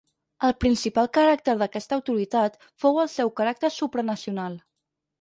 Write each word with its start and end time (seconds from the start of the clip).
El 0.47 0.53
principal 0.63 1.09
caràcter 1.17 1.55
d'aquesta 1.61 1.97
autoritat 1.99 2.59
fou 2.85 3.01
el 3.05 3.15
seu 3.19 3.35
caràcter 3.43 3.75
supranacional. 3.81 4.63